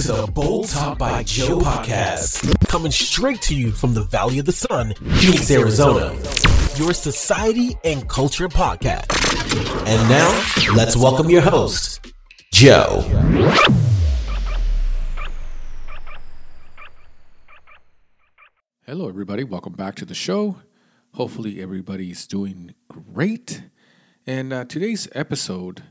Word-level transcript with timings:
to 0.00 0.12
the 0.12 0.26
Bold 0.32 0.66
Talk 0.66 0.96
by 0.96 1.22
Joe 1.24 1.58
podcast, 1.58 2.66
coming 2.68 2.90
straight 2.90 3.42
to 3.42 3.54
you 3.54 3.70
from 3.70 3.92
the 3.92 4.02
Valley 4.04 4.38
of 4.38 4.46
the 4.46 4.52
Sun, 4.52 4.94
Phoenix, 4.94 5.50
Arizona. 5.50 6.14
Your 6.76 6.94
society 6.94 7.76
and 7.84 8.08
culture 8.08 8.48
podcast. 8.48 9.10
And 9.86 10.08
now, 10.08 10.74
let's 10.74 10.96
welcome 10.96 11.28
your 11.28 11.42
host, 11.42 12.14
Joe. 12.50 13.02
Hello, 18.86 19.06
everybody. 19.06 19.44
Welcome 19.44 19.74
back 19.74 19.96
to 19.96 20.06
the 20.06 20.14
show. 20.14 20.56
Hopefully, 21.12 21.60
everybody's 21.60 22.26
doing 22.26 22.74
great. 22.88 23.64
And 24.26 24.50
uh, 24.54 24.64
today's 24.64 25.08
episode, 25.12 25.82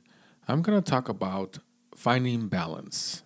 I'm 0.47 0.63
going 0.63 0.81
to 0.81 0.89
talk 0.89 1.09
about 1.09 1.59
finding 1.93 2.47
balance. 2.47 3.21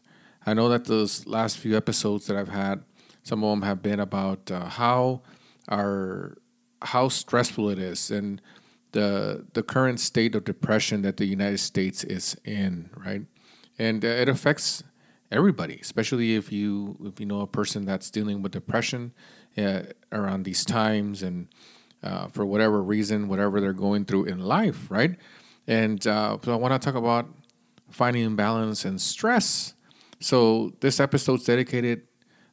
I 0.45 0.53
know 0.53 0.70
that 0.70 0.85
those 0.85 1.25
last 1.25 1.57
few 1.57 1.75
episodes 1.77 2.27
that 2.27 2.38
I've 2.38 2.49
had, 2.49 2.84
some 3.23 3.43
of 3.43 3.49
them 3.49 3.61
have 3.61 3.81
been 3.81 3.99
about 3.99 4.51
uh, 4.51 4.65
how 4.65 5.21
our 5.70 6.38
how 6.81 7.07
stressful 7.07 7.70
it 7.70 7.79
is 7.79 8.11
and 8.11 8.41
the 8.91 9.45
the 9.53 9.63
current 9.63 9.99
state 9.99 10.35
of 10.35 10.43
depression 10.43 11.01
that 11.03 11.17
the 11.17 11.25
United 11.25 11.59
States 11.59 12.03
is 12.03 12.35
in, 12.45 12.89
right? 12.95 13.21
And 13.79 14.03
uh, 14.03 14.07
it 14.07 14.29
affects 14.29 14.84
everybody, 15.31 15.79
especially 15.81 16.35
if 16.35 16.51
you 16.51 16.98
if 17.03 17.20
you 17.20 17.25
know 17.25 17.41
a 17.41 17.48
person 17.48 17.85
that's 17.85 18.09
dealing 18.09 18.41
with 18.41 18.51
depression 18.51 19.13
uh, 19.57 19.84
around 20.12 20.43
these 20.43 20.63
times 20.63 21.23
and 21.23 21.48
uh, 22.03 22.27
for 22.27 22.45
whatever 22.45 22.81
reason, 22.81 23.27
whatever 23.27 23.62
they're 23.62 23.73
going 23.73 24.05
through 24.05 24.25
in 24.25 24.39
life, 24.39 24.91
right? 24.91 25.15
And 25.67 26.05
uh, 26.05 26.37
so 26.43 26.51
I 26.51 26.55
want 26.55 26.79
to 26.79 26.85
talk 26.85 26.95
about 26.95 27.29
finding 27.89 28.35
balance 28.35 28.85
and 28.85 28.99
stress. 28.99 29.73
So 30.24 30.71
this 30.79 31.02
episode's 31.02 31.43
dedicated, 31.43 32.04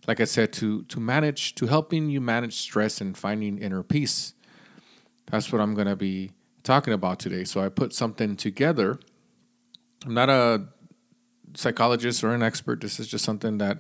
like 0.09 0.21
I 0.21 0.25
said, 0.25 0.53
to 0.55 0.83
to 0.85 0.99
manage 0.99 1.55
to 1.55 1.67
helping 1.69 2.11
you 2.11 2.21
manage 2.21 2.57
stress 2.57 3.01
and 3.01 3.17
finding 3.17 3.59
inner 3.59 3.85
peace. 3.85 4.35
That's 5.31 5.53
what 5.53 5.61
I'm 5.61 5.75
gonna 5.75 5.95
be 5.95 6.33
talking 6.65 6.93
about 6.93 7.21
today. 7.21 7.45
So 7.45 7.61
I 7.61 7.69
put 7.69 7.95
something 7.95 8.35
together. 8.35 8.99
I'm 10.05 10.15
not 10.15 10.29
a 10.29 10.67
psychologist 11.55 12.25
or 12.25 12.35
an 12.35 12.43
expert. 12.43 12.81
This 12.81 12.99
is 12.99 13.07
just 13.07 13.25
something 13.25 13.59
that 13.59 13.79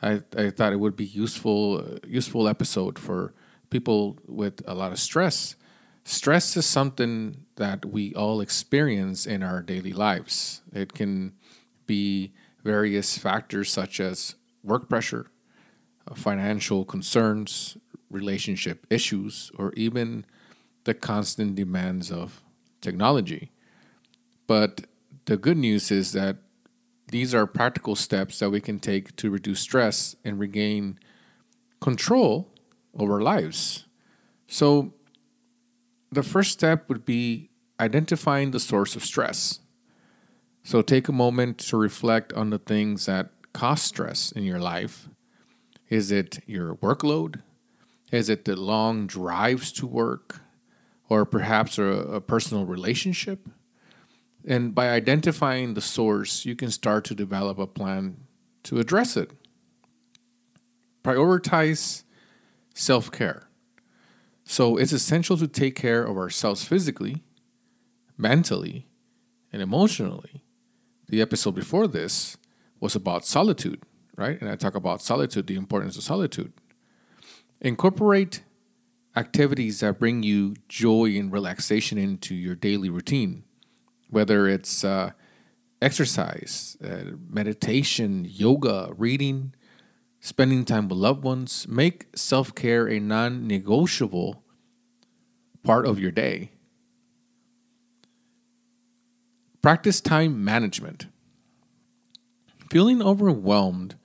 I, 0.00 0.22
I 0.34 0.48
thought 0.48 0.72
it 0.72 0.80
would 0.80 0.96
be 0.96 1.04
useful 1.04 1.98
useful 2.06 2.48
episode 2.48 2.98
for 2.98 3.34
people 3.68 4.16
with 4.26 4.62
a 4.66 4.74
lot 4.74 4.92
of 4.92 4.98
stress. 4.98 5.56
Stress 6.04 6.56
is 6.56 6.64
something 6.64 7.44
that 7.56 7.84
we 7.84 8.14
all 8.14 8.40
experience 8.40 9.26
in 9.26 9.42
our 9.42 9.60
daily 9.60 9.92
lives. 9.92 10.62
It 10.72 10.94
can 10.94 11.34
be 11.86 12.32
various 12.66 13.16
factors 13.16 13.72
such 13.72 14.00
as 14.00 14.34
work 14.64 14.88
pressure, 14.88 15.26
uh, 16.10 16.14
financial 16.14 16.84
concerns, 16.84 17.78
relationship 18.10 18.84
issues, 18.90 19.52
or 19.56 19.72
even 19.74 20.26
the 20.82 20.92
constant 20.92 21.54
demands 21.54 22.10
of 22.10 22.42
technology. 22.80 23.52
But 24.48 24.72
the 25.26 25.36
good 25.36 25.56
news 25.56 25.92
is 25.92 26.12
that 26.12 26.38
these 27.08 27.32
are 27.36 27.46
practical 27.46 27.94
steps 27.94 28.40
that 28.40 28.50
we 28.50 28.60
can 28.60 28.80
take 28.80 29.14
to 29.16 29.30
reduce 29.30 29.60
stress 29.60 30.16
and 30.24 30.40
regain 30.40 30.98
control 31.80 32.52
over 32.98 33.14
our 33.14 33.20
lives. 33.20 33.86
So, 34.48 34.92
the 36.10 36.24
first 36.24 36.50
step 36.52 36.88
would 36.88 37.04
be 37.04 37.50
identifying 37.78 38.50
the 38.50 38.60
source 38.60 38.96
of 38.96 39.04
stress. 39.04 39.60
So 40.66 40.82
take 40.82 41.06
a 41.06 41.12
moment 41.12 41.58
to 41.58 41.76
reflect 41.76 42.32
on 42.32 42.50
the 42.50 42.58
things 42.58 43.06
that 43.06 43.30
cause 43.52 43.82
stress 43.82 44.32
in 44.32 44.42
your 44.42 44.58
life. 44.58 45.08
Is 45.88 46.10
it 46.10 46.40
your 46.44 46.74
workload? 46.74 47.42
Is 48.10 48.28
it 48.28 48.46
the 48.46 48.56
long 48.56 49.06
drives 49.06 49.70
to 49.74 49.86
work? 49.86 50.40
Or 51.08 51.24
perhaps 51.24 51.78
a, 51.78 51.84
a 51.84 52.20
personal 52.20 52.66
relationship? 52.66 53.48
And 54.44 54.74
by 54.74 54.88
identifying 54.88 55.74
the 55.74 55.80
source, 55.80 56.44
you 56.44 56.56
can 56.56 56.72
start 56.72 57.04
to 57.04 57.14
develop 57.14 57.60
a 57.60 57.68
plan 57.68 58.16
to 58.64 58.80
address 58.80 59.16
it. 59.16 59.30
Prioritize 61.04 62.02
self 62.74 63.12
care. 63.12 63.48
So 64.42 64.76
it's 64.78 64.92
essential 64.92 65.36
to 65.36 65.46
take 65.46 65.76
care 65.76 66.02
of 66.02 66.16
ourselves 66.16 66.64
physically, 66.64 67.22
mentally, 68.18 68.88
and 69.52 69.62
emotionally. 69.62 70.42
The 71.08 71.20
episode 71.20 71.54
before 71.54 71.86
this 71.86 72.36
was 72.80 72.96
about 72.96 73.24
solitude, 73.24 73.82
right? 74.16 74.40
And 74.40 74.50
I 74.50 74.56
talk 74.56 74.74
about 74.74 75.02
solitude, 75.02 75.46
the 75.46 75.56
importance 75.56 75.96
of 75.96 76.02
solitude. 76.02 76.52
Incorporate 77.60 78.42
activities 79.14 79.80
that 79.80 79.98
bring 79.98 80.22
you 80.22 80.54
joy 80.68 81.16
and 81.16 81.32
relaxation 81.32 81.96
into 81.96 82.34
your 82.34 82.54
daily 82.54 82.90
routine, 82.90 83.44
whether 84.10 84.46
it's 84.46 84.84
uh, 84.84 85.12
exercise, 85.80 86.76
uh, 86.84 87.12
meditation, 87.28 88.26
yoga, 88.28 88.92
reading, 88.96 89.54
spending 90.20 90.64
time 90.64 90.88
with 90.88 90.98
loved 90.98 91.24
ones. 91.24 91.66
Make 91.68 92.06
self 92.14 92.54
care 92.54 92.88
a 92.88 93.00
non 93.00 93.46
negotiable 93.46 94.42
part 95.62 95.86
of 95.86 95.98
your 95.98 96.10
day. 96.10 96.50
Practice 99.66 100.00
time 100.00 100.44
management. 100.44 101.08
Feeling 102.70 103.02
overwhelmed 103.02 103.96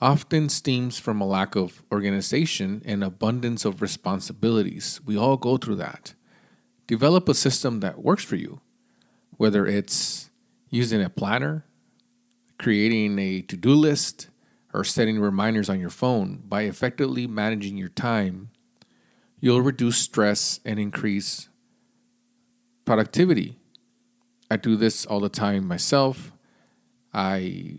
often 0.00 0.48
stems 0.48 0.98
from 0.98 1.20
a 1.20 1.24
lack 1.24 1.54
of 1.54 1.84
organization 1.92 2.82
and 2.84 3.04
abundance 3.04 3.64
of 3.64 3.80
responsibilities. 3.80 5.00
We 5.06 5.16
all 5.16 5.36
go 5.36 5.56
through 5.56 5.76
that. 5.76 6.14
Develop 6.88 7.28
a 7.28 7.34
system 7.34 7.78
that 7.78 8.02
works 8.02 8.24
for 8.24 8.34
you, 8.34 8.60
whether 9.36 9.64
it's 9.64 10.30
using 10.68 11.00
a 11.00 11.08
planner, 11.08 11.64
creating 12.58 13.20
a 13.20 13.42
to 13.42 13.56
do 13.56 13.74
list, 13.74 14.30
or 14.74 14.82
setting 14.82 15.20
reminders 15.20 15.70
on 15.70 15.78
your 15.78 15.90
phone, 15.90 16.42
by 16.44 16.62
effectively 16.62 17.28
managing 17.28 17.76
your 17.76 17.88
time, 17.88 18.50
you'll 19.38 19.62
reduce 19.62 19.98
stress 19.98 20.58
and 20.64 20.80
increase 20.80 21.48
productivity. 22.84 23.60
I 24.50 24.56
do 24.56 24.76
this 24.76 25.06
all 25.06 25.20
the 25.20 25.28
time 25.28 25.66
myself. 25.66 26.32
I 27.12 27.78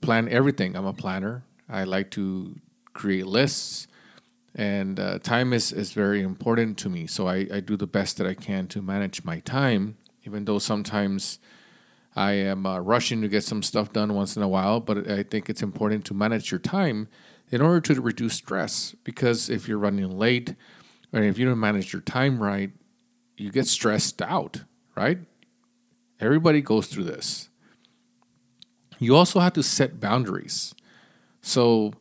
plan 0.00 0.28
everything. 0.28 0.76
I'm 0.76 0.86
a 0.86 0.92
planner. 0.92 1.44
I 1.68 1.84
like 1.84 2.10
to 2.12 2.56
create 2.92 3.26
lists, 3.26 3.86
and 4.54 4.98
uh, 4.98 5.18
time 5.18 5.52
is, 5.52 5.70
is 5.72 5.92
very 5.92 6.22
important 6.22 6.78
to 6.78 6.88
me. 6.88 7.06
So 7.06 7.28
I, 7.28 7.46
I 7.52 7.60
do 7.60 7.76
the 7.76 7.86
best 7.86 8.16
that 8.16 8.26
I 8.26 8.34
can 8.34 8.66
to 8.68 8.82
manage 8.82 9.24
my 9.24 9.40
time, 9.40 9.96
even 10.24 10.46
though 10.46 10.58
sometimes 10.58 11.38
I 12.16 12.32
am 12.32 12.66
uh, 12.66 12.80
rushing 12.80 13.20
to 13.22 13.28
get 13.28 13.44
some 13.44 13.62
stuff 13.62 13.92
done 13.92 14.14
once 14.14 14.36
in 14.36 14.42
a 14.42 14.48
while, 14.48 14.80
but 14.80 15.08
I 15.08 15.22
think 15.22 15.48
it's 15.48 15.62
important 15.62 16.04
to 16.06 16.14
manage 16.14 16.50
your 16.50 16.58
time 16.58 17.08
in 17.50 17.60
order 17.60 17.80
to 17.94 18.00
reduce 18.00 18.34
stress. 18.34 18.94
Because 19.04 19.48
if 19.48 19.68
you're 19.68 19.78
running 19.78 20.18
late, 20.18 20.54
or 21.12 21.22
if 21.22 21.38
you 21.38 21.46
don't 21.46 21.60
manage 21.60 21.92
your 21.92 22.02
time 22.02 22.42
right, 22.42 22.72
you 23.36 23.52
get 23.52 23.66
stressed 23.66 24.20
out, 24.22 24.64
right? 24.96 25.18
Everybody 26.20 26.60
goes 26.60 26.88
through 26.88 27.04
this. 27.04 27.48
You 28.98 29.14
also 29.14 29.38
have 29.40 29.52
to 29.54 29.62
set 29.62 30.00
boundaries. 30.00 30.74
So, 31.40 31.92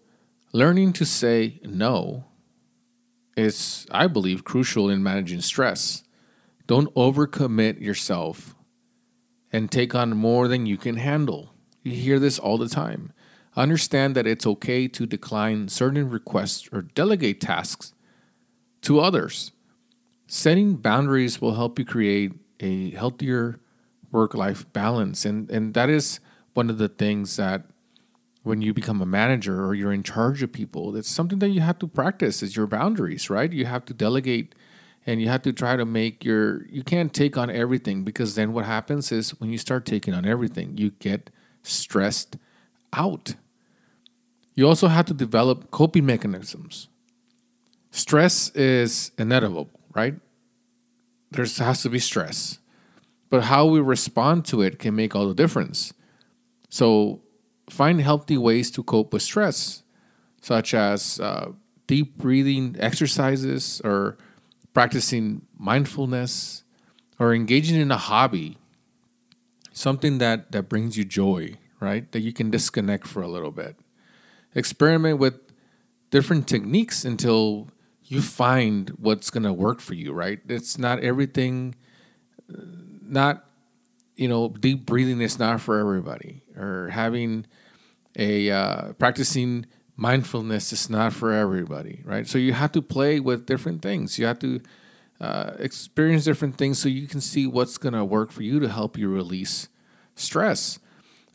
learning 0.51 0.93
to 0.93 1.05
say 1.05 1.59
no 1.63 2.25
is, 3.35 3.85
I 3.91 4.07
believe, 4.07 4.43
crucial 4.43 4.89
in 4.89 5.03
managing 5.03 5.41
stress. 5.41 6.03
Don't 6.65 6.93
overcommit 6.95 7.79
yourself 7.79 8.55
and 9.51 9.71
take 9.71 9.93
on 9.93 10.17
more 10.17 10.47
than 10.47 10.65
you 10.65 10.77
can 10.77 10.97
handle. 10.97 11.53
You 11.83 11.91
hear 11.93 12.19
this 12.19 12.39
all 12.39 12.57
the 12.57 12.67
time. 12.67 13.13
Understand 13.55 14.15
that 14.15 14.27
it's 14.27 14.45
okay 14.45 14.87
to 14.87 15.05
decline 15.05 15.69
certain 15.69 16.09
requests 16.09 16.67
or 16.71 16.81
delegate 16.81 17.39
tasks 17.39 17.93
to 18.81 18.99
others. 18.99 19.51
Setting 20.27 20.75
boundaries 20.75 21.39
will 21.39 21.55
help 21.55 21.79
you 21.79 21.85
create 21.85 22.33
a 22.59 22.91
healthier 22.91 23.59
work 24.11 24.33
life 24.33 24.71
balance. 24.73 25.25
And, 25.25 25.49
and 25.49 25.73
that 25.73 25.89
is 25.89 26.19
one 26.53 26.69
of 26.69 26.77
the 26.77 26.89
things 26.89 27.37
that 27.37 27.63
when 28.43 28.61
you 28.61 28.73
become 28.73 29.01
a 29.01 29.05
manager 29.05 29.65
or 29.65 29.75
you're 29.75 29.91
in 29.91 30.03
charge 30.03 30.41
of 30.41 30.51
people, 30.51 30.91
that's 30.91 31.09
something 31.09 31.39
that 31.39 31.49
you 31.49 31.61
have 31.61 31.79
to 31.79 31.87
practice 31.87 32.41
is 32.41 32.55
your 32.55 32.67
boundaries, 32.67 33.29
right? 33.29 33.51
You 33.51 33.65
have 33.65 33.85
to 33.85 33.93
delegate 33.93 34.55
and 35.07 35.21
you 35.21 35.29
have 35.29 35.41
to 35.41 35.53
try 35.53 35.77
to 35.77 35.85
make 35.85 36.23
your 36.23 36.67
you 36.67 36.83
can't 36.83 37.13
take 37.13 37.37
on 37.37 37.49
everything 37.49 38.03
because 38.03 38.35
then 38.35 38.51
what 38.53 38.65
happens 38.65 39.11
is 39.11 39.31
when 39.39 39.49
you 39.49 39.57
start 39.57 39.85
taking 39.85 40.13
on 40.13 40.25
everything 40.25 40.77
you 40.77 40.91
get 40.99 41.31
stressed 41.63 42.37
out 42.93 43.35
you 44.53 44.67
also 44.67 44.87
have 44.89 45.05
to 45.05 45.13
develop 45.13 45.71
coping 45.71 46.05
mechanisms 46.05 46.89
stress 47.89 48.49
is 48.49 49.11
inevitable 49.17 49.69
right 49.95 50.15
there 51.31 51.45
has 51.45 51.81
to 51.81 51.89
be 51.89 51.99
stress 51.99 52.59
but 53.29 53.43
how 53.43 53.65
we 53.65 53.79
respond 53.79 54.45
to 54.45 54.61
it 54.61 54.79
can 54.79 54.95
make 54.95 55.15
all 55.15 55.27
the 55.27 55.33
difference 55.33 55.93
so 56.69 57.21
find 57.69 58.01
healthy 58.01 58.37
ways 58.37 58.71
to 58.71 58.83
cope 58.83 59.13
with 59.13 59.21
stress, 59.21 59.83
such 60.41 60.73
as 60.73 61.19
uh, 61.19 61.51
deep 61.85 62.17
breathing 62.17 62.75
exercises 62.79 63.81
or 63.83 64.17
practicing 64.73 65.41
mindfulness 65.57 66.63
or 67.19 67.33
engaging 67.33 67.79
in 67.79 67.91
a 67.91 67.97
hobby, 67.97 68.57
something 69.71 70.17
that, 70.19 70.51
that 70.51 70.69
brings 70.69 70.97
you 70.97 71.03
joy, 71.03 71.55
right? 71.79 72.11
That 72.11 72.21
you 72.21 72.31
can 72.31 72.51
disconnect 72.51 73.07
for 73.07 73.21
a 73.21 73.27
little 73.27 73.51
bit. 73.51 73.75
Experiment 74.55 75.19
with 75.19 75.35
different 76.09 76.47
techniques 76.47 77.03
until 77.03 77.67
you 78.03 78.21
find 78.21 78.91
what's 78.91 79.29
going 79.29 79.43
to 79.43 79.51
work 79.51 79.81
for 79.81 79.93
you, 79.93 80.13
right? 80.13 80.39
It's 80.47 80.77
not 80.77 80.99
everything, 80.99 81.75
not, 83.09 83.45
you 84.15 84.27
know, 84.27 84.49
deep 84.49 84.85
breathing 84.85 85.21
is 85.21 85.39
not 85.39 85.61
for 85.61 85.79
everybody, 85.79 86.43
or 86.55 86.89
having 86.89 87.45
a 88.15 88.49
uh, 88.49 88.93
practicing 88.93 89.65
mindfulness 89.95 90.71
is 90.71 90.89
not 90.89 91.13
for 91.13 91.31
everybody, 91.31 92.01
right? 92.05 92.27
So 92.27 92.37
you 92.37 92.53
have 92.53 92.71
to 92.73 92.81
play 92.81 93.19
with 93.19 93.45
different 93.45 93.81
things. 93.81 94.17
You 94.19 94.25
have 94.25 94.39
to 94.39 94.61
uh, 95.19 95.53
experience 95.59 96.23
different 96.23 96.57
things 96.57 96.79
so 96.79 96.87
you 96.87 97.07
can 97.07 97.21
see 97.21 97.47
what's 97.47 97.77
going 97.77 97.93
to 97.93 98.05
work 98.05 98.31
for 98.31 98.43
you 98.43 98.59
to 98.59 98.69
help 98.69 98.97
you 98.97 99.09
release 99.09 99.67
stress. 100.15 100.79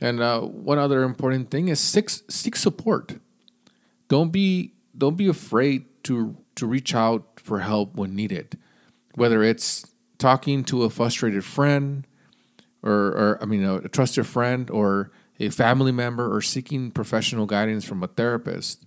And 0.00 0.20
uh, 0.20 0.40
one 0.40 0.78
other 0.78 1.02
important 1.02 1.50
thing 1.50 1.68
is 1.68 1.80
seek, 1.80 2.10
seek 2.10 2.56
support. 2.56 3.18
Don't 4.08 4.30
be 4.30 4.74
don't 4.96 5.16
be 5.16 5.28
afraid 5.28 5.86
to 6.04 6.36
to 6.56 6.66
reach 6.66 6.94
out 6.94 7.40
for 7.40 7.60
help 7.60 7.94
when 7.94 8.14
needed, 8.14 8.58
whether 9.14 9.42
it's 9.42 9.91
talking 10.22 10.62
to 10.62 10.84
a 10.84 10.90
frustrated 10.90 11.44
friend, 11.44 12.06
or, 12.80 12.92
or 12.92 13.38
I 13.42 13.44
mean 13.44 13.64
a, 13.64 13.78
a 13.78 13.88
trusted 13.88 14.24
friend, 14.24 14.70
or 14.70 15.10
a 15.40 15.48
family 15.50 15.90
member, 15.90 16.32
or 16.32 16.40
seeking 16.40 16.92
professional 16.92 17.44
guidance 17.44 17.84
from 17.84 18.04
a 18.04 18.06
therapist. 18.06 18.86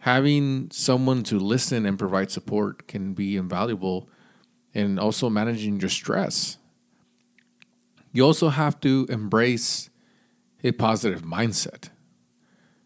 Having 0.00 0.70
someone 0.70 1.22
to 1.24 1.38
listen 1.38 1.86
and 1.86 1.98
provide 1.98 2.30
support 2.30 2.86
can 2.86 3.14
be 3.14 3.38
invaluable 3.38 4.08
in 4.74 4.98
also 4.98 5.30
managing 5.30 5.80
your 5.80 5.88
stress. 5.88 6.58
You 8.12 8.24
also 8.24 8.50
have 8.50 8.78
to 8.80 9.06
embrace 9.08 9.88
a 10.62 10.72
positive 10.72 11.22
mindset. 11.22 11.88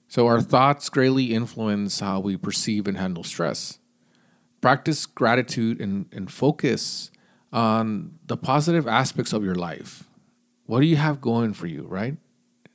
So, 0.07 0.29
our 0.29 0.41
thoughts 0.41 0.89
greatly 0.89 1.35
influence 1.35 1.99
how 1.99 2.21
we 2.21 2.37
perceive 2.37 2.87
and 2.87 2.97
handle 2.97 3.25
stress. 3.25 3.81
Practice 4.61 5.07
gratitude 5.07 5.81
and, 5.81 6.07
and 6.13 6.31
focus 6.31 7.11
on 7.55 8.19
the 8.27 8.37
positive 8.37 8.89
aspects 8.89 9.33
of 9.33 9.45
your 9.45 9.55
life. 9.55 10.05
What 10.67 10.81
do 10.81 10.87
you 10.87 10.97
have 10.97 11.21
going 11.21 11.55
for 11.55 11.69
you, 11.69 11.87
right? 11.89 12.17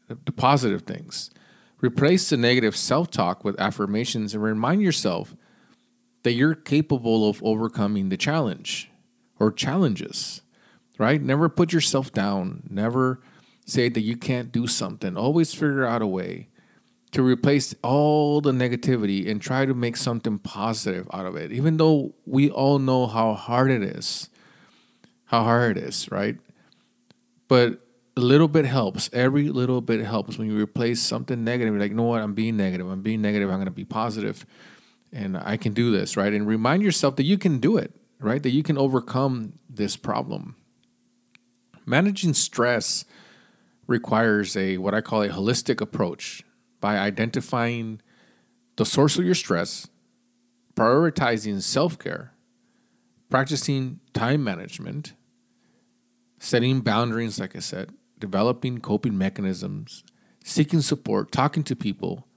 The 0.08 0.32
positive 0.32 0.84
things. 0.84 1.30
Replace 1.82 2.30
the 2.30 2.38
negative 2.38 2.76
self 2.76 3.12
talk 3.12 3.44
with 3.44 3.60
affirmations 3.60 4.34
and 4.34 4.42
remind 4.42 4.82
yourself 4.82 5.36
that 6.24 6.32
you're 6.32 6.56
capable 6.56 7.30
of 7.30 7.44
overcoming 7.44 8.10
the 8.10 8.18
challenge 8.18 8.90
or 9.38 9.52
challenges, 9.52 10.42
right? 10.98 11.22
Never 11.22 11.50
put 11.50 11.74
yourself 11.74 12.12
down. 12.12 12.64
Never 12.70 13.22
say 13.66 13.90
that 13.90 14.02
you 14.02 14.16
can't 14.18 14.52
do 14.52 14.66
something. 14.66 15.18
Always 15.18 15.54
figure 15.54 15.86
out 15.86 16.02
a 16.02 16.08
way 16.08 16.48
to 17.12 17.22
replace 17.22 17.74
all 17.82 18.40
the 18.40 18.52
negativity 18.52 19.30
and 19.30 19.42
try 19.42 19.66
to 19.66 19.74
make 19.74 19.98
something 19.98 20.40
positive 20.40 21.08
out 21.12 21.26
of 21.26 21.36
it. 21.36 21.52
Even 21.52 21.78
though 21.78 22.14
we 22.26 22.50
all 22.50 22.80
know 22.80 23.08
how 23.08 23.34
hard 23.34 23.72
it 23.72 23.84
is, 23.84 24.30
how 25.30 25.44
hard 25.44 25.78
it 25.78 25.84
is, 25.84 26.10
right? 26.12 26.38
But 27.48 27.82
a 28.18 28.20
little 28.20 28.48
bit 28.48 28.66
helps. 28.66 29.12
Every 29.14 29.50
little 29.50 29.80
bit 29.80 30.04
helps 30.04 30.40
when 30.40 30.50
you 30.50 30.60
replace 30.60 31.02
something 31.02 31.44
negative. 31.44 31.72
You're 31.72 31.80
Like, 31.80 31.92
you 31.92 31.98
know 31.98 32.04
what? 32.04 32.22
I'm 32.22 32.34
being 32.34 32.58
negative. 32.58 32.90
I'm 32.90 33.04
being 33.04 33.22
negative. 33.22 33.48
I'm 33.48 33.58
going 33.58 33.66
to 33.66 33.72
be 33.72 33.86
positive, 33.86 34.44
and 35.14 35.38
I 35.38 35.56
can 35.56 35.74
do 35.74 35.92
this, 35.92 36.18
right? 36.18 36.34
And 36.34 36.48
remind 36.48 36.82
yourself 36.82 37.16
that 37.18 37.26
you 37.26 37.38
can 37.38 37.60
do 37.60 37.78
it, 37.78 37.94
right? 38.20 38.42
That 38.42 38.50
you 38.50 38.64
can 38.64 38.76
overcome 38.76 39.54
this 39.70 39.96
problem. 39.96 40.56
Managing 41.86 42.34
stress 42.34 43.06
requires 43.86 44.58
a 44.58 44.80
what 44.80 44.96
I 44.96 45.02
call 45.02 45.22
a 45.22 45.30
holistic 45.30 45.80
approach 45.80 46.42
by 46.82 46.98
identifying 46.98 48.02
the 48.78 48.86
source 48.86 49.20
of 49.20 49.26
your 49.26 49.36
stress, 49.36 49.88
prioritizing 50.76 51.62
self 51.62 52.00
care, 52.00 52.34
practicing 53.30 54.00
time 54.12 54.44
management, 54.44 55.14
setting 56.40 56.80
boundaries, 56.80 57.40
like 57.40 57.56
I 57.56 57.60
said, 57.60 57.92
developing 58.18 58.80
coping 58.80 59.18
mechanisms, 59.18 60.04
seeking 60.44 60.82
support, 60.82 61.32
talking 61.32 61.64
to 61.64 61.76
people, 61.76 62.28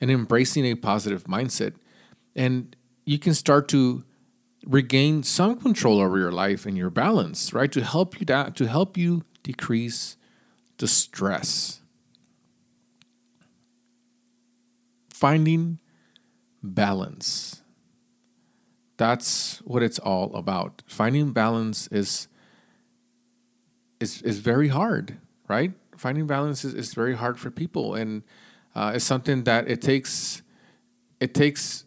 and 0.00 0.10
embracing 0.10 0.64
a 0.64 0.74
positive 0.74 1.24
mindset. 1.24 1.74
And 2.34 2.74
you 3.04 3.18
can 3.18 3.34
start 3.34 3.68
to 3.68 4.04
regain 4.66 5.22
some 5.22 5.60
control 5.60 6.00
over 6.00 6.18
your 6.18 6.32
life 6.32 6.66
and 6.66 6.76
your 6.76 6.90
balance, 6.90 7.52
right? 7.52 7.70
To 7.72 7.84
help 7.84 8.18
you 8.18 8.26
down, 8.26 8.52
to 8.54 8.66
help 8.66 8.96
you 8.96 9.24
decrease 9.42 10.16
the 10.78 10.88
stress. 10.88 11.80
Finding 15.10 15.78
balance. 16.62 17.62
That's 18.96 19.58
what 19.58 19.82
it's 19.82 19.98
all 19.98 20.34
about. 20.34 20.82
Finding 20.86 21.32
balance 21.32 21.88
is 21.88 22.28
is 24.00 24.22
is 24.22 24.38
very 24.38 24.68
hard, 24.68 25.18
right? 25.48 25.72
Finding 25.96 26.26
balance 26.26 26.64
is, 26.64 26.74
is 26.74 26.94
very 26.94 27.14
hard 27.14 27.38
for 27.38 27.50
people, 27.50 27.94
and 27.94 28.22
uh, 28.74 28.92
it's 28.94 29.04
something 29.04 29.44
that 29.44 29.68
it 29.68 29.80
takes 29.80 30.42
it 31.20 31.34
takes 31.34 31.84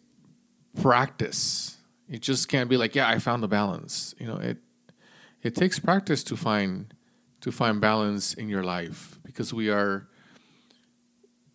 practice. 0.82 1.78
You 2.08 2.20
just 2.20 2.48
can't 2.48 2.70
be 2.70 2.78
like, 2.78 2.96
yeah, 2.96 3.10
I 3.10 3.20
found 3.20 3.44
the 3.44 3.48
balance. 3.48 4.16
You 4.20 4.28
know, 4.28 4.38
it 4.38 4.58
it 5.44 5.56
takes 5.56 5.80
practice 5.80 6.24
to 6.26 6.36
find 6.36 6.94
to 7.42 7.52
find 7.52 7.80
balance 7.80 8.34
in 8.34 8.50
your 8.50 8.64
life 8.64 9.20
because 9.24 9.54
we 9.54 9.70
are 9.70 10.08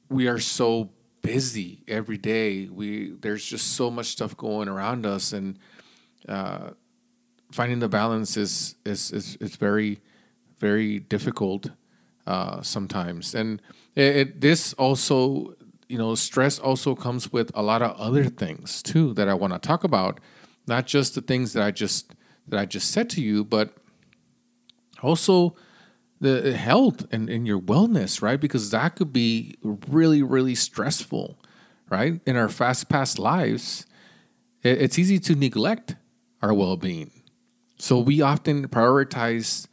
we 0.09 0.29
are 0.29 0.39
so 0.39 0.91
busy 1.23 1.83
every 1.89 2.19
day. 2.19 2.69
We 2.69 3.13
there's 3.13 3.45
just 3.45 3.75
so 3.75 3.91
much 3.91 4.07
stuff 4.07 4.37
going 4.37 4.69
around 4.69 5.07
us, 5.07 5.33
and 5.33 5.59
uh, 6.29 6.71
finding 7.51 7.79
the 7.79 7.89
balance 7.89 8.37
is 8.37 8.77
is 8.85 9.11
is, 9.13 9.37
is 9.37 9.57
very 9.57 10.01
very 10.63 11.01
difficult 11.01 11.71
uh, 12.27 12.63
sometimes. 12.63 13.35
And 13.35 13.61
it, 13.97 14.17
it, 14.17 14.41
this 14.41 14.73
also, 14.75 15.57
you 15.89 15.99
know, 15.99 16.15
stress 16.15 16.61
also 16.61 16.95
comes 16.95 17.33
with 17.33 17.51
a 17.55 17.63
lot 17.63 17.83
of 17.83 17.97
other 18.01 18.25
things 18.25 18.83
too 18.83 19.13
that 19.15 19.29
I 19.29 19.35
want 19.35 19.53
to 19.53 19.59
talk 19.59 19.85
about. 19.85 20.21
Not 20.69 20.87
just 20.87 21.17
the 21.17 21.21
things 21.21 21.53
that 21.53 21.63
I 21.65 21.73
just 21.73 22.15
that 22.49 22.59
I 22.59 22.67
just 22.67 22.91
said 22.93 23.11
to 23.11 23.21
you, 23.21 23.45
but 23.45 23.75
also 25.03 25.57
the 26.21 26.57
health 26.57 27.05
and, 27.13 27.29
and 27.29 27.47
your 27.49 27.61
wellness, 27.61 28.23
right? 28.23 28.41
Because 28.41 28.71
that 28.71 28.95
could 28.95 29.13
be 29.13 29.57
really, 29.89 30.23
really 30.23 30.55
stressful, 30.55 31.37
right? 31.91 32.21
In 32.25 32.37
our 32.37 32.49
fast 32.49 32.89
past 32.89 33.19
lives, 33.19 33.87
it, 34.63 34.81
it's 34.81 34.99
easy 35.01 35.19
to 35.19 35.35
neglect 35.35 35.97
our 36.41 36.55
well 36.55 36.77
being. 36.77 37.11
So 37.79 37.99
we 37.99 38.21
often 38.23 38.69
prioritize 38.69 39.67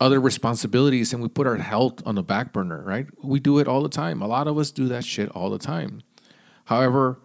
other 0.00 0.20
responsibilities 0.20 1.12
and 1.12 1.22
we 1.22 1.28
put 1.28 1.46
our 1.46 1.56
health 1.56 2.04
on 2.06 2.14
the 2.14 2.22
back 2.22 2.52
burner, 2.52 2.82
right? 2.82 3.06
We 3.22 3.40
do 3.40 3.58
it 3.58 3.68
all 3.68 3.82
the 3.82 3.88
time. 3.88 4.20
A 4.22 4.26
lot 4.26 4.48
of 4.48 4.58
us 4.58 4.70
do 4.70 4.88
that 4.88 5.04
shit 5.04 5.28
all 5.30 5.50
the 5.50 5.58
time. 5.58 6.02
However, 6.66 7.18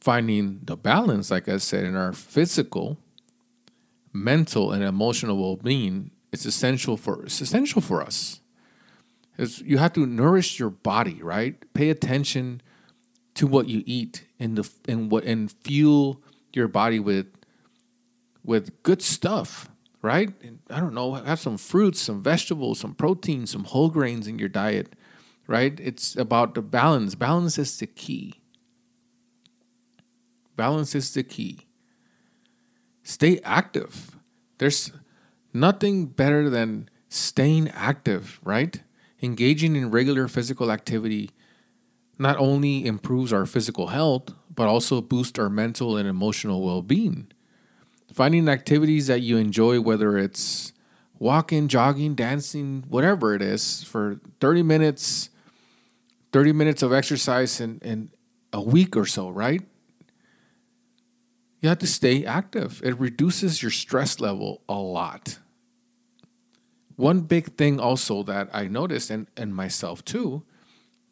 finding 0.00 0.60
the 0.62 0.76
balance, 0.76 1.30
like 1.30 1.48
I 1.48 1.58
said, 1.58 1.84
in 1.84 1.94
our 1.94 2.12
physical, 2.12 2.98
mental, 4.12 4.72
and 4.72 4.82
emotional 4.82 5.36
well 5.36 5.56
being 5.56 6.10
is 6.32 6.46
essential 6.46 6.96
for 6.96 7.22
it's 7.24 7.40
essential 7.40 7.80
for 7.80 8.02
us. 8.02 8.40
It's, 9.38 9.60
you 9.60 9.78
have 9.78 9.92
to 9.94 10.06
nourish 10.06 10.58
your 10.58 10.70
body, 10.70 11.22
right? 11.22 11.62
Pay 11.74 11.90
attention 11.90 12.62
to 13.34 13.46
what 13.46 13.68
you 13.68 13.82
eat 13.86 14.24
and 14.40 14.56
the 14.56 14.70
and 14.88 15.10
what 15.10 15.24
and 15.24 15.52
fuel 15.52 16.22
your 16.52 16.68
body 16.68 16.98
with 16.98 17.26
with 18.42 18.82
good 18.82 19.02
stuff 19.02 19.68
right? 20.06 20.30
I 20.70 20.78
don't 20.78 20.94
know, 20.94 21.14
have 21.14 21.40
some 21.40 21.58
fruits, 21.58 22.00
some 22.00 22.22
vegetables, 22.22 22.78
some 22.78 22.94
protein, 22.94 23.46
some 23.46 23.64
whole 23.64 23.90
grains 23.90 24.28
in 24.28 24.38
your 24.38 24.48
diet, 24.48 24.94
right? 25.48 25.78
It's 25.80 26.14
about 26.14 26.54
the 26.54 26.62
balance. 26.62 27.16
Balance 27.16 27.58
is 27.58 27.76
the 27.76 27.88
key. 27.88 28.34
Balance 30.54 30.94
is 30.94 31.12
the 31.12 31.24
key. 31.24 31.66
Stay 33.02 33.40
active. 33.44 34.16
There's 34.58 34.92
nothing 35.52 36.06
better 36.06 36.48
than 36.48 36.88
staying 37.08 37.68
active, 37.70 38.40
right? 38.44 38.80
Engaging 39.20 39.74
in 39.74 39.90
regular 39.90 40.28
physical 40.28 40.70
activity 40.70 41.30
not 42.18 42.36
only 42.38 42.86
improves 42.86 43.32
our 43.32 43.44
physical 43.44 43.88
health, 43.88 44.30
but 44.54 44.68
also 44.68 45.00
boosts 45.00 45.38
our 45.38 45.50
mental 45.50 45.96
and 45.96 46.08
emotional 46.08 46.62
well 46.62 46.80
being. 46.80 47.26
Finding 48.16 48.48
activities 48.48 49.08
that 49.08 49.20
you 49.20 49.36
enjoy, 49.36 49.78
whether 49.78 50.16
it's 50.16 50.72
walking, 51.18 51.68
jogging, 51.68 52.14
dancing, 52.14 52.82
whatever 52.88 53.34
it 53.34 53.42
is, 53.42 53.84
for 53.84 54.20
30 54.40 54.62
minutes 54.62 55.28
30 56.32 56.52
minutes 56.52 56.82
of 56.82 56.92
exercise 56.92 57.60
in, 57.62 57.78
in 57.82 58.10
a 58.52 58.60
week 58.60 58.96
or 58.96 59.06
so, 59.06 59.30
right? 59.30 59.62
You 61.60 61.68
have 61.70 61.78
to 61.78 61.86
stay 61.86 62.26
active. 62.26 62.82
It 62.84 62.98
reduces 62.98 63.62
your 63.62 63.70
stress 63.70 64.20
level 64.20 64.60
a 64.68 64.74
lot. 64.74 65.38
One 66.96 67.22
big 67.22 67.56
thing 67.56 67.80
also 67.80 68.22
that 68.24 68.50
I 68.52 68.68
noticed, 68.68 69.10
and, 69.10 69.28
and 69.36 69.54
myself 69.54 70.04
too, 70.04 70.42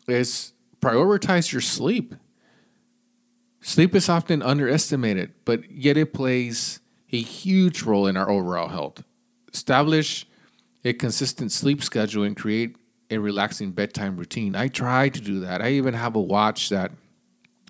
is 0.07 0.53
prioritize 0.81 1.53
your 1.53 1.63
sleep. 1.63 2.15
Sleep 3.63 3.95
is 3.95 4.11
often 4.11 4.43
underestimated, 4.43 5.33
but 5.47 5.71
yet 5.71 5.97
it 5.97 6.13
plays 6.13 6.81
a 7.15 7.21
huge 7.21 7.83
role 7.83 8.07
in 8.07 8.17
our 8.17 8.29
overall 8.29 8.69
health. 8.69 9.05
Establish 9.53 10.27
a 10.85 10.93
consistent 10.93 11.53
sleep 11.53 11.83
schedule 11.83 12.25
and 12.25 12.37
create 12.37 12.77
a 13.11 13.19
relaxing 13.19 13.71
bedtime 13.71 14.17
routine. 14.17 14.57
I 14.57 14.69
try 14.69 15.09
to 15.09 15.21
do 15.21 15.41
that. 15.41 15.63
I 15.63 15.73
even 15.73 15.95
have 15.95 16.17
a 16.17 16.21
watch 16.21 16.71
that 16.71 16.91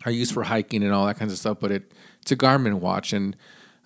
I 0.04 0.10
use 0.10 0.30
for 0.30 0.42
hiking 0.44 0.82
and 0.82 0.92
all 0.92 1.06
that 1.06 1.18
kinds 1.18 1.32
of 1.32 1.38
stuff, 1.38 1.58
but 1.60 1.70
it, 1.70 1.92
it's 2.22 2.32
a 2.32 2.36
Garmin 2.36 2.74
watch 2.74 3.12
and 3.12 3.36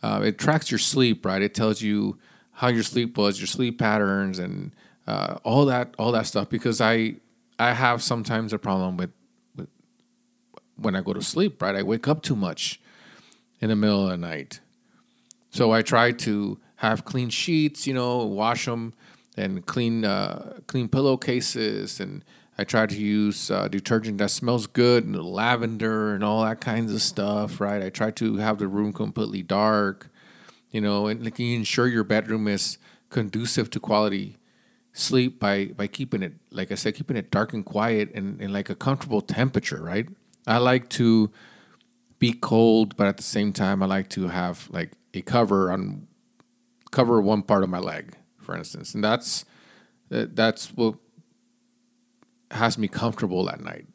uh, 0.03 0.23
it 0.25 0.39
tracks 0.39 0.71
your 0.71 0.79
sleep, 0.79 1.27
right? 1.27 1.43
It 1.43 1.55
tells 1.55 1.83
you 1.83 2.19
how 2.53 2.69
your 2.69 2.85
sleep 2.85 3.19
was, 3.19 3.41
your 3.41 3.49
sleep 3.49 3.79
patterns, 3.79 4.39
and 4.39 4.73
uh, 5.07 5.39
all 5.43 5.67
that 5.67 5.95
all 5.99 6.13
that 6.13 6.27
stuff. 6.27 6.49
Because 6.49 6.81
I 6.81 7.17
I 7.59 7.73
have 7.73 8.01
sometimes 8.03 8.53
a 8.53 8.59
problem 8.59 8.97
with, 8.97 9.11
with 9.57 9.69
when 10.77 10.95
I 10.95 11.01
go 11.01 11.13
to 11.13 11.23
sleep, 11.23 11.61
right? 11.61 11.75
I 11.75 11.83
wake 11.83 12.07
up 12.07 12.23
too 12.23 12.37
much 12.37 12.81
in 13.61 13.71
the 13.71 13.77
middle 13.77 14.05
of 14.05 14.11
the 14.11 14.17
night, 14.17 14.61
so 15.59 15.73
I 15.73 15.83
try 15.83 16.13
to 16.13 16.57
have 16.77 17.05
clean 17.05 17.31
sheets, 17.31 17.85
you 17.85 17.93
know, 17.93 18.25
wash 18.25 18.67
them 18.67 18.95
and 19.37 19.67
clean 19.67 20.05
uh, 20.05 20.61
clean 20.69 20.89
pillowcases 20.89 21.99
and 21.99 22.25
I 22.57 22.63
try 22.63 22.87
to 22.87 22.97
use 22.97 23.51
uh, 23.51 23.67
detergent 23.67 24.19
that 24.19 24.31
smells 24.31 24.69
good 24.69 25.05
and 25.05 25.17
lavender 25.17 26.15
and 26.15 26.23
all 26.23 26.45
that 26.45 26.61
kinds 26.61 26.93
of 26.93 27.03
stuff, 27.03 27.61
right? 27.61 27.83
I 27.83 27.91
try 27.91 28.13
to 28.13 28.37
have 28.37 28.59
the 28.59 28.69
room 28.69 28.93
completely 28.93 29.43
dark, 29.43 30.09
you 30.71 30.81
know, 30.81 31.09
and 31.09 31.25
like 31.25 31.41
you 31.41 31.57
ensure 31.57 31.89
your 31.89 32.05
bedroom 32.05 32.47
is 32.47 32.79
conducive 33.11 33.69
to 33.71 33.81
quality 33.81 34.37
sleep 34.93 35.41
by 35.41 35.67
by 35.77 35.89
keeping 35.89 36.23
it, 36.23 36.35
like 36.53 36.71
I 36.71 36.77
said, 36.77 36.95
keeping 36.95 37.17
it 37.17 37.33
dark 37.33 37.53
and 37.53 37.65
quiet 37.65 38.13
and, 38.15 38.41
and 38.41 38.53
like 38.53 38.71
a 38.71 38.77
comfortable 38.77 39.23
temperature, 39.23 39.83
right? 39.83 40.07
I 40.47 40.59
like 40.59 40.89
to 40.91 41.33
be 42.21 42.33
cold, 42.33 42.97
but 42.97 43.09
at 43.09 43.17
the 43.17 43.25
same 43.25 43.53
time, 43.53 43.83
I 43.83 43.87
like 43.87 44.09
to 44.11 44.29
have 44.29 44.69
like 44.71 44.93
cover 45.23 45.71
on 45.71 46.07
cover 46.91 47.21
one 47.21 47.43
part 47.43 47.63
of 47.63 47.71
my 47.71 47.79
leg, 47.79 48.17
for 48.39 48.57
instance, 48.57 48.95
and 48.95 49.05
that's 49.05 49.45
that's 50.09 50.69
what 50.69 50.95
has 52.51 52.79
me 52.79 52.89
comfortable 52.89 53.51
at 53.51 53.61
night. 53.61 53.87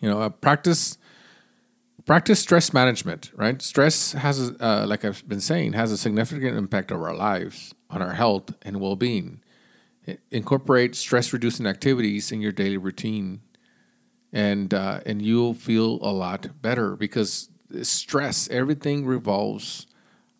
You 0.00 0.10
know, 0.10 0.20
uh, 0.20 0.28
practice 0.28 0.98
practice 2.04 2.40
stress 2.40 2.72
management. 2.72 3.32
Right, 3.34 3.60
stress 3.62 4.12
has, 4.12 4.52
uh, 4.60 4.84
like 4.86 5.04
I've 5.04 5.26
been 5.28 5.40
saying, 5.40 5.72
has 5.72 5.92
a 5.92 5.96
significant 5.96 6.56
impact 6.56 6.92
over 6.92 7.08
our 7.08 7.16
lives, 7.16 7.74
on 7.90 8.02
our 8.02 8.12
health 8.12 8.54
and 8.62 8.80
well 8.80 8.96
being. 8.96 9.42
Incorporate 10.30 10.94
stress 10.94 11.32
reducing 11.32 11.66
activities 11.66 12.30
in 12.30 12.40
your 12.40 12.52
daily 12.52 12.76
routine, 12.76 13.40
and 14.32 14.72
uh, 14.72 15.00
and 15.04 15.20
you'll 15.20 15.54
feel 15.54 15.98
a 16.00 16.12
lot 16.12 16.62
better 16.62 16.94
because 16.94 17.48
stress 17.82 18.48
everything 18.50 19.06
revolves 19.06 19.86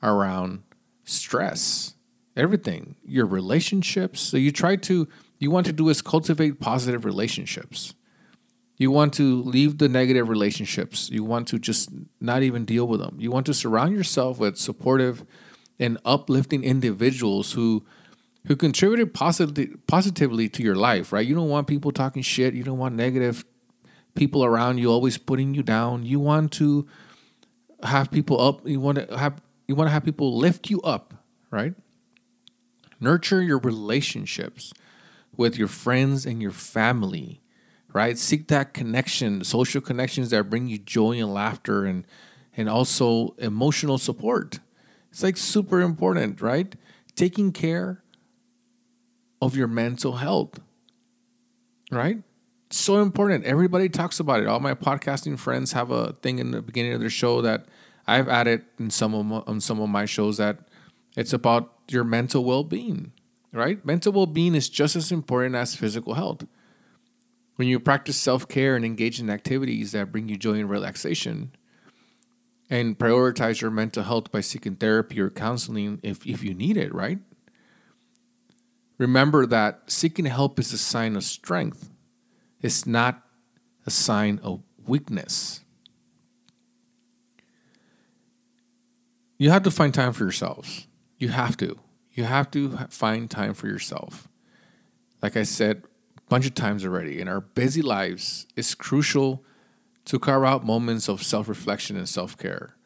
around 0.03 0.63
stress 1.05 1.95
everything 2.37 2.97
your 3.05 3.27
relationships 3.27 4.21
so 4.21 4.37
you 4.37 4.53
try 4.53 4.77
to 4.77 5.09
you 5.39 5.51
want 5.51 5.67
to 5.67 5.73
do 5.73 5.89
is 5.89 6.03
cultivate 6.03 6.61
positive 6.61 7.05
relationships. 7.05 7.95
You 8.79 8.91
want 8.91 9.15
to 9.15 9.43
leave 9.43 9.79
the 9.79 9.89
negative 9.89 10.29
relationships. 10.29 11.11
You 11.11 11.25
want 11.25 11.49
to 11.49 11.59
just 11.59 11.91
not 12.21 12.43
even 12.43 12.65
deal 12.65 12.87
with 12.87 13.01
them. 13.01 13.17
You 13.19 13.31
want 13.31 13.47
to 13.47 13.55
surround 13.55 13.95
yourself 13.95 14.39
with 14.39 14.57
supportive 14.57 15.25
and 15.79 15.99
uplifting 16.05 16.65
individuals 16.65 17.53
who 17.53 17.85
who 18.47 18.55
contributed 18.55 19.13
positively 19.13 19.75
positively 19.87 20.49
to 20.51 20.63
your 20.63 20.77
life, 20.77 21.13
right? 21.13 21.27
You 21.27 21.35
don't 21.35 21.49
want 21.49 21.67
people 21.67 21.91
talking 21.91 22.23
shit. 22.23 22.55
You 22.55 22.65
don't 22.65 22.79
want 22.79 22.95
negative 22.95 23.45
people 24.15 24.45
around 24.45 24.79
you 24.79 24.91
always 24.91 25.19
putting 25.19 25.55
you 25.55 25.63
down. 25.63 26.05
You 26.05 26.21
want 26.21 26.53
to 26.53 26.87
have 27.87 28.11
people 28.11 28.41
up. 28.41 28.67
You 28.67 28.81
want 28.81 28.99
to 28.99 29.17
have 29.17 29.41
you 29.67 29.75
want 29.75 29.89
to 29.89 29.93
have 29.93 30.05
people 30.05 30.37
lift 30.37 30.71
you 30.71 30.81
up, 30.83 31.15
right? 31.51 31.75
Nurture 33.01 33.43
your 33.43 33.59
relationships 33.59 34.73
with 35.37 35.57
your 35.57 35.69
friends 35.69 36.25
and 36.25 36.41
your 36.41 36.51
family, 36.51 37.43
right? 37.93 38.17
Seek 38.17 38.49
that 38.49 38.73
connection, 38.73 39.45
social 39.45 39.81
connections 39.81 40.31
that 40.31 40.49
bring 40.49 40.67
you 40.67 40.79
joy 40.79 41.13
and 41.13 41.33
laughter 41.33 41.85
and 41.85 42.05
and 42.57 42.69
also 42.69 43.35
emotional 43.39 43.99
support. 43.99 44.61
It's 45.11 45.23
like 45.23 45.37
super 45.37 45.81
important, 45.81 46.41
right? 46.41 46.75
Taking 47.15 47.53
care 47.53 48.03
of 49.43 49.55
your 49.55 49.69
mental 49.69 50.17
health, 50.17 50.61
right? 51.91 52.23
So 52.71 53.01
important. 53.01 53.45
Everybody 53.45 53.89
talks 53.89 54.19
about 54.21 54.41
it. 54.41 54.47
All 54.47 54.61
my 54.61 54.75
podcasting 54.75 55.39
friends 55.39 55.73
have 55.73 55.91
a 55.91 56.15
thing 56.15 56.39
in 56.39 56.51
the 56.51 56.63
beginning 56.63 56.93
of 56.93 57.01
their 57.01 57.11
show 57.11 57.41
that 57.43 57.67
I've 58.07 58.29
added 58.29 58.65
in 58.79 58.91
some 58.91 59.15
of 59.15 59.27
my, 59.27 59.43
on 59.47 59.61
some 59.61 59.81
of 59.81 59.89
my 59.89 60.05
shows 60.05 60.37
that 60.39 60.59
it's 61.17 61.33
about 61.33 61.73
your 61.89 62.05
mental 62.05 62.45
well-being 62.45 63.13
right? 63.57 63.85
Mental 63.85 64.13
well 64.13 64.27
being 64.27 64.55
is 64.55 64.69
just 64.69 64.95
as 64.95 65.11
important 65.11 65.55
as 65.55 65.75
physical 65.75 66.15
health. 66.15 66.47
When 67.57 67.69
you 67.69 67.81
practice 67.81 68.17
self 68.17 68.47
care 68.47 68.77
and 68.77 68.85
engage 68.85 69.19
in 69.19 69.31
activities 69.31 69.93
that 69.93 70.13
bring 70.13 70.29
you 70.29 70.37
joy 70.37 70.55
and 70.55 70.71
relaxation, 70.71 71.53
and 72.69 72.99
prioritize 72.99 73.61
your 73.61 73.71
mental 73.71 74.03
health 74.03 74.31
by 74.31 74.41
seeking 74.41 74.77
therapy 74.77 75.21
or 75.21 75.31
counseling 75.31 76.01
if, 76.03 76.27
if 76.27 76.43
you 76.43 76.53
need 76.53 76.77
it, 76.77 76.93
right? 76.93 77.19
Remember 78.99 79.47
that 79.47 79.83
seeking 79.87 80.25
help 80.25 80.59
is 80.59 80.73
a 80.73 80.79
sign 80.79 81.17
of 81.17 81.25
strength, 81.25 81.91
it's 82.61 82.87
not 82.87 83.23
a 83.87 83.91
sign 83.91 84.41
of 84.43 84.63
weakness. 84.87 85.61
You 89.39 89.51
have 89.51 89.63
to 89.65 89.71
find 89.71 89.93
time 89.93 90.13
for 90.13 90.25
yourselves. 90.25 90.87
You 91.19 91.29
have 91.29 91.57
to. 91.59 91.79
You 92.13 92.25
have 92.25 92.51
to 92.53 92.77
find 92.89 93.31
time 93.31 93.55
for 93.55 93.67
yourself. 93.67 94.29
Like 95.23 95.37
I 95.37 95.43
said 95.43 95.83
a 96.17 96.21
bunch 96.29 96.47
of 96.47 96.55
times 96.55 96.85
already, 96.85 97.21
in 97.21 97.29
our 97.29 97.41
busy 97.41 97.83
lives, 97.83 98.47
it's 98.57 98.75
crucial 98.75 99.45
to 100.07 100.19
carve 100.19 100.45
out 100.45 100.65
moments 100.65 101.09
of 101.09 101.23
self 101.23 101.49
reflection 101.49 101.97
and 101.97 102.09
self 102.09 102.39
care. 102.39 102.77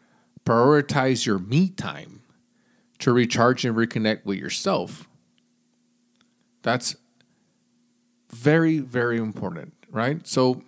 Prioritize 0.44 1.26
your 1.26 1.38
me 1.38 1.68
time 1.68 2.22
to 2.98 3.12
recharge 3.12 3.64
and 3.64 3.76
reconnect 3.76 4.24
with 4.24 4.38
yourself. 4.38 5.08
That's 6.62 6.96
very, 8.30 8.78
very 8.78 9.18
important, 9.18 9.74
right? 9.90 10.26
So, 10.26 10.62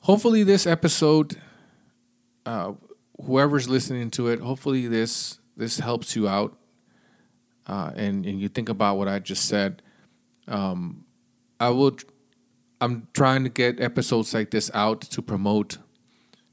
hopefully, 0.00 0.42
this 0.42 0.66
episode, 0.66 1.40
uh, 2.46 2.72
whoever's 3.24 3.68
listening 3.68 4.10
to 4.12 4.28
it, 4.28 4.40
hopefully 4.40 4.86
this 4.86 5.38
this 5.56 5.78
helps 5.78 6.14
you 6.14 6.28
out 6.28 6.56
uh, 7.68 7.92
and, 7.96 8.24
and 8.24 8.40
you 8.40 8.48
think 8.48 8.68
about 8.68 8.96
what 8.96 9.08
I 9.08 9.18
just 9.18 9.46
said, 9.46 9.82
um, 10.48 11.04
I 11.60 11.68
will. 11.68 11.96
I'm 12.80 13.08
trying 13.12 13.42
to 13.42 13.50
get 13.50 13.80
episodes 13.80 14.32
like 14.32 14.50
this 14.50 14.70
out 14.72 15.00
to 15.02 15.20
promote 15.20 15.78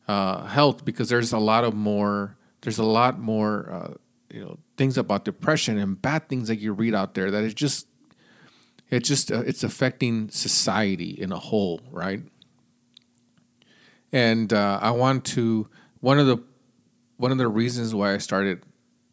uh, 0.07 0.43
health 0.45 0.83
because 0.83 1.09
there's 1.09 1.31
a 1.31 1.37
lot 1.37 1.63
of 1.63 1.73
more. 1.73 2.37
There's 2.61 2.79
a 2.79 2.83
lot 2.83 3.19
more, 3.19 3.71
uh, 3.71 3.93
you 4.33 4.41
know, 4.41 4.57
things 4.75 4.97
about 4.97 5.23
depression 5.23 5.77
and 5.77 6.01
bad 6.01 6.27
things 6.27 6.47
that 6.47 6.57
you 6.57 6.73
read 6.73 6.95
out 6.95 7.13
there 7.13 7.29
that 7.29 7.43
is 7.43 7.53
just, 7.53 7.87
it 8.89 9.03
just 9.03 9.31
uh, 9.31 9.41
it's 9.41 9.63
affecting 9.63 10.29
society 10.29 11.09
in 11.09 11.31
a 11.31 11.39
whole, 11.39 11.81
right? 11.91 12.21
And 14.11 14.53
uh, 14.53 14.79
I 14.81 14.91
want 14.91 15.25
to 15.25 15.67
one 15.99 16.19
of 16.19 16.27
the 16.27 16.37
one 17.17 17.31
of 17.31 17.37
the 17.37 17.47
reasons 17.47 17.93
why 17.95 18.13
I 18.13 18.17
started 18.17 18.61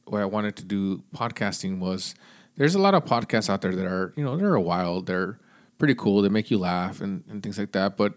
why 0.04 0.20
I 0.20 0.26
wanted 0.26 0.56
to 0.56 0.64
do 0.64 1.02
podcasting 1.14 1.78
was 1.78 2.14
there's 2.56 2.74
a 2.74 2.78
lot 2.78 2.94
of 2.94 3.04
podcasts 3.04 3.48
out 3.48 3.62
there 3.62 3.74
that 3.74 3.86
are, 3.86 4.12
you 4.16 4.24
know, 4.24 4.36
they're 4.36 4.58
wild, 4.58 5.06
they're 5.06 5.38
pretty 5.78 5.94
cool, 5.94 6.22
they 6.22 6.28
make 6.28 6.50
you 6.50 6.58
laugh 6.58 7.00
and, 7.00 7.24
and 7.28 7.42
things 7.42 7.58
like 7.58 7.72
that. 7.72 7.96
But 7.96 8.14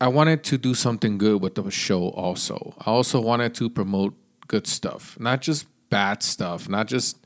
I 0.00 0.08
wanted 0.08 0.44
to 0.44 0.58
do 0.58 0.74
something 0.74 1.18
good 1.18 1.42
with 1.42 1.56
the 1.56 1.70
show 1.70 2.08
also. 2.08 2.74
I 2.80 2.90
also 2.90 3.20
wanted 3.20 3.54
to 3.56 3.68
promote 3.68 4.14
good 4.46 4.66
stuff, 4.66 5.18
not 5.20 5.42
just 5.42 5.66
bad 5.90 6.22
stuff, 6.22 6.68
not 6.68 6.86
just 6.86 7.18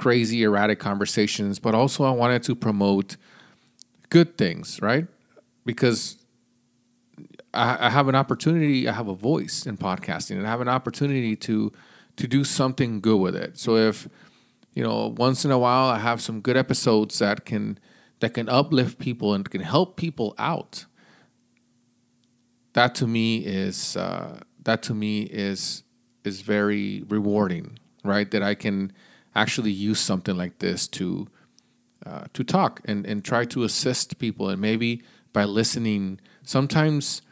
crazy, 0.00 0.42
erratic 0.42 0.78
conversations, 0.78 1.58
but 1.58 1.74
also 1.74 2.04
I 2.04 2.10
wanted 2.10 2.42
to 2.44 2.54
promote 2.56 3.18
good 4.08 4.38
things, 4.38 4.80
right? 4.80 5.06
Because 5.66 6.16
I, 7.52 7.86
I 7.86 7.90
have 7.90 8.08
an 8.08 8.14
opportunity, 8.14 8.88
I 8.88 8.92
have 8.92 9.08
a 9.08 9.14
voice 9.14 9.66
in 9.66 9.76
podcasting, 9.76 10.38
and 10.38 10.46
I 10.46 10.50
have 10.50 10.62
an 10.62 10.68
opportunity 10.68 11.36
to 11.36 11.70
to 12.16 12.26
do 12.26 12.44
something 12.44 13.00
good 13.00 13.18
with 13.18 13.36
it. 13.36 13.58
So 13.58 13.76
if 13.76 14.08
you 14.72 14.82
know 14.82 15.14
once 15.18 15.44
in 15.44 15.50
a 15.50 15.58
while 15.58 15.90
I 15.90 15.98
have 15.98 16.22
some 16.22 16.40
good 16.40 16.56
episodes 16.56 17.18
that 17.18 17.44
can 17.44 17.78
that 18.20 18.32
can 18.32 18.48
uplift 18.48 18.98
people 18.98 19.34
and 19.34 19.48
can 19.48 19.60
help 19.60 19.96
people 19.96 20.34
out. 20.38 20.86
That 22.72 22.94
to 22.96 23.06
me 23.06 23.38
is 23.38 23.98
uh, 23.98 24.40
that 24.64 24.82
to 24.84 24.94
me 24.94 25.22
is 25.22 25.82
is 26.24 26.40
very 26.40 27.04
rewarding, 27.06 27.78
right? 28.02 28.30
That 28.30 28.42
I 28.42 28.54
can 28.54 28.92
actually 29.34 29.70
use 29.70 30.00
something 30.00 30.36
like 30.36 30.58
this 30.58 30.88
to 30.88 31.28
uh, 32.06 32.24
to 32.32 32.42
talk 32.42 32.80
and, 32.86 33.04
and 33.04 33.24
try 33.24 33.44
to 33.44 33.62
assist 33.62 34.18
people 34.18 34.48
and 34.48 34.60
maybe 34.60 35.02
by 35.32 35.44
listening 35.44 36.18
sometimes 36.42 37.22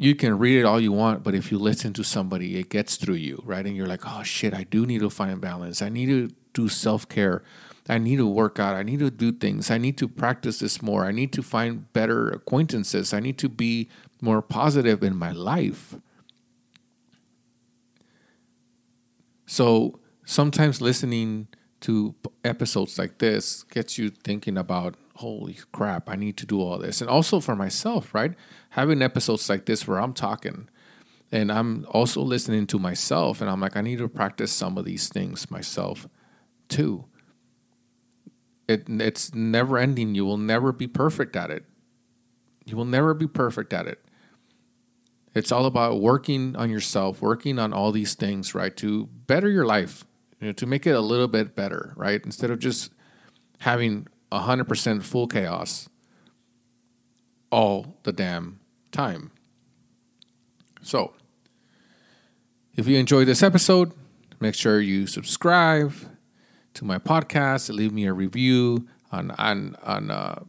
you 0.00 0.14
can 0.14 0.38
read 0.38 0.60
it 0.60 0.64
all 0.64 0.80
you 0.80 0.92
want, 0.92 1.24
but 1.24 1.34
if 1.34 1.50
you 1.50 1.58
listen 1.58 1.92
to 1.94 2.04
somebody, 2.04 2.56
it 2.56 2.68
gets 2.70 2.94
through 2.96 3.16
you, 3.16 3.42
right? 3.44 3.66
And 3.66 3.76
you're 3.76 3.88
like, 3.88 4.02
oh 4.06 4.22
shit, 4.22 4.54
I 4.54 4.62
do 4.62 4.86
need 4.86 5.00
to 5.00 5.10
find 5.10 5.40
balance. 5.40 5.82
I 5.82 5.88
need 5.88 6.06
to 6.06 6.30
do 6.54 6.68
self 6.68 7.08
care. 7.08 7.42
I 7.88 7.98
need 7.98 8.16
to 8.16 8.26
work 8.26 8.60
out. 8.60 8.76
I 8.76 8.84
need 8.84 9.00
to 9.00 9.10
do 9.10 9.32
things. 9.32 9.72
I 9.72 9.78
need 9.78 9.98
to 9.98 10.06
practice 10.06 10.60
this 10.60 10.80
more. 10.82 11.04
I 11.04 11.10
need 11.10 11.32
to 11.32 11.42
find 11.42 11.92
better 11.92 12.28
acquaintances. 12.28 13.12
I 13.12 13.18
need 13.18 13.38
to 13.38 13.48
be 13.48 13.88
more 14.20 14.40
positive 14.40 15.02
in 15.02 15.16
my 15.16 15.32
life. 15.32 15.96
So 19.46 19.98
sometimes 20.28 20.82
listening 20.82 21.48
to 21.80 22.14
episodes 22.44 22.98
like 22.98 23.16
this 23.16 23.62
gets 23.62 23.96
you 23.96 24.10
thinking 24.10 24.58
about 24.58 24.94
holy 25.16 25.56
crap, 25.72 26.10
I 26.10 26.16
need 26.16 26.36
to 26.36 26.46
do 26.46 26.60
all 26.60 26.76
this. 26.78 27.00
And 27.00 27.08
also 27.08 27.40
for 27.40 27.56
myself, 27.56 28.14
right? 28.14 28.34
Having 28.70 29.00
episodes 29.00 29.48
like 29.48 29.64
this 29.64 29.88
where 29.88 29.98
I'm 29.98 30.12
talking 30.12 30.68
and 31.32 31.50
I'm 31.50 31.86
also 31.90 32.20
listening 32.20 32.66
to 32.68 32.78
myself 32.78 33.40
and 33.40 33.48
I'm 33.48 33.60
like, 33.60 33.74
I 33.74 33.80
need 33.80 33.98
to 33.98 34.08
practice 34.08 34.52
some 34.52 34.76
of 34.76 34.84
these 34.84 35.08
things 35.08 35.50
myself 35.50 36.06
too. 36.68 37.06
It, 38.68 38.84
it's 38.86 39.34
never 39.34 39.78
ending. 39.78 40.14
You 40.14 40.26
will 40.26 40.36
never 40.36 40.72
be 40.72 40.86
perfect 40.86 41.36
at 41.36 41.50
it. 41.50 41.64
You 42.66 42.76
will 42.76 42.84
never 42.84 43.14
be 43.14 43.26
perfect 43.26 43.72
at 43.72 43.86
it. 43.86 44.04
It's 45.34 45.50
all 45.50 45.64
about 45.64 46.02
working 46.02 46.54
on 46.54 46.68
yourself, 46.68 47.22
working 47.22 47.58
on 47.58 47.72
all 47.72 47.92
these 47.92 48.14
things, 48.14 48.54
right? 48.54 48.76
To 48.76 49.06
better 49.06 49.48
your 49.48 49.64
life, 49.64 50.04
you 50.40 50.48
know, 50.48 50.52
to 50.52 50.66
make 50.66 50.86
it 50.86 50.92
a 50.92 51.00
little 51.00 51.28
bit 51.28 51.54
better, 51.54 51.92
right? 51.96 52.20
Instead 52.24 52.50
of 52.50 52.58
just 52.58 52.92
having 53.58 54.06
100% 54.30 55.02
full 55.02 55.26
chaos 55.26 55.88
all 57.50 57.98
the 58.04 58.12
damn 58.12 58.60
time. 58.92 59.30
So, 60.82 61.14
if 62.76 62.86
you 62.86 62.96
enjoyed 62.98 63.26
this 63.26 63.42
episode, 63.42 63.92
make 64.40 64.54
sure 64.54 64.80
you 64.80 65.06
subscribe 65.06 65.92
to 66.74 66.84
my 66.84 66.98
podcast, 66.98 67.74
leave 67.74 67.92
me 67.92 68.06
a 68.06 68.12
review 68.12 68.86
on 69.10 69.32
on 69.32 69.74
on 69.82 70.10
uh, 70.10 70.44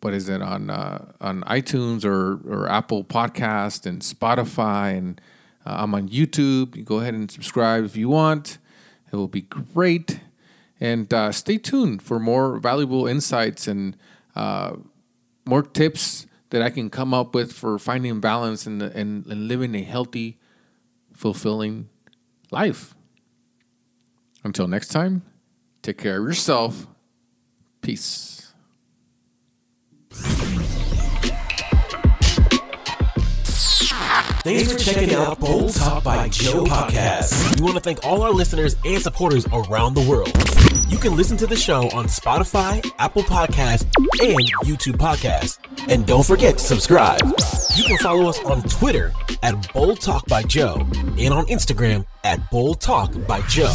what 0.00 0.14
is 0.14 0.28
it 0.28 0.40
on 0.40 0.70
uh, 0.70 1.12
on 1.20 1.42
iTunes 1.42 2.04
or 2.04 2.40
or 2.48 2.70
Apple 2.70 3.02
Podcast 3.02 3.86
and 3.86 4.02
Spotify 4.02 4.96
and 4.96 5.20
uh, 5.66 5.76
I'm 5.78 5.94
on 5.94 6.08
YouTube. 6.08 6.76
You 6.76 6.84
go 6.84 7.00
ahead 7.00 7.14
and 7.14 7.30
subscribe 7.30 7.84
if 7.84 7.96
you 7.96 8.08
want. 8.08 8.58
It 9.12 9.16
will 9.16 9.28
be 9.28 9.42
great. 9.42 10.20
And 10.80 11.12
uh, 11.12 11.32
stay 11.32 11.58
tuned 11.58 12.02
for 12.02 12.20
more 12.20 12.58
valuable 12.58 13.06
insights 13.06 13.66
and 13.66 13.96
uh, 14.34 14.76
more 15.44 15.62
tips 15.62 16.26
that 16.50 16.62
I 16.62 16.70
can 16.70 16.90
come 16.90 17.12
up 17.12 17.34
with 17.34 17.52
for 17.52 17.78
finding 17.78 18.20
balance 18.20 18.66
and, 18.66 18.82
and, 18.82 19.26
and 19.26 19.48
living 19.48 19.74
a 19.74 19.82
healthy, 19.82 20.38
fulfilling 21.12 21.88
life. 22.50 22.94
Until 24.44 24.68
next 24.68 24.88
time, 24.88 25.22
take 25.82 25.98
care 25.98 26.20
of 26.20 26.26
yourself. 26.26 26.86
Peace. 27.80 28.35
Thanks 34.46 34.72
for 34.72 34.78
checking 34.78 35.12
out 35.12 35.40
Bold 35.40 35.74
Talk 35.74 36.04
by 36.04 36.28
Joe 36.28 36.62
podcast. 36.66 37.58
We 37.58 37.64
want 37.64 37.74
to 37.78 37.82
thank 37.82 38.06
all 38.06 38.22
our 38.22 38.30
listeners 38.30 38.76
and 38.84 39.02
supporters 39.02 39.44
around 39.52 39.94
the 39.94 40.08
world. 40.08 40.30
You 40.88 40.98
can 40.98 41.16
listen 41.16 41.36
to 41.38 41.48
the 41.48 41.56
show 41.56 41.90
on 41.90 42.04
Spotify, 42.04 42.88
Apple 43.00 43.24
Podcasts, 43.24 43.82
and 44.22 44.38
YouTube 44.64 44.98
Podcasts. 44.98 45.58
And 45.88 46.06
don't 46.06 46.24
forget 46.24 46.58
to 46.58 46.64
subscribe. 46.64 47.22
You 47.74 47.82
can 47.86 47.98
follow 47.98 48.28
us 48.28 48.38
on 48.44 48.62
Twitter 48.62 49.12
at 49.42 49.72
Bold 49.72 50.00
Talk 50.00 50.24
by 50.28 50.44
Joe 50.44 50.86
and 51.18 51.34
on 51.34 51.46
Instagram 51.46 52.06
at 52.22 52.48
Bold 52.52 52.80
Talk 52.80 53.12
by 53.26 53.40
Joe. 53.48 53.74